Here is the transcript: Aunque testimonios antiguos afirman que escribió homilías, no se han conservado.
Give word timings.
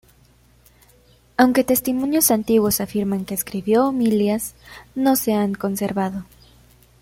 Aunque 1.37 1.63
testimonios 1.63 2.31
antiguos 2.31 2.81
afirman 2.81 3.23
que 3.23 3.35
escribió 3.35 3.85
homilías, 3.85 4.55
no 4.95 5.15
se 5.15 5.33
han 5.35 5.53
conservado. 5.53 6.25